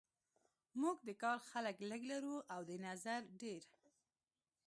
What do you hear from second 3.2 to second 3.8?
ډیر